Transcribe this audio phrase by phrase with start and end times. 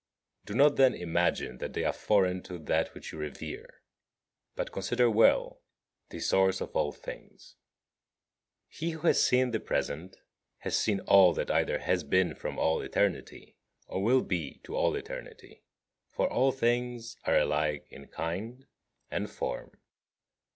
[0.47, 3.83] Do not, then, imagine that they are foreign to that which you revere,
[4.55, 5.61] but consider well
[6.09, 7.55] the source of all things.
[8.65, 8.65] 37.
[8.69, 10.17] He who has seen the present
[10.61, 14.95] has seen all that either has been from all eternity, or will be to all
[14.95, 15.61] eternity,
[16.07, 18.65] for all things are alike in kind
[19.11, 19.69] and form.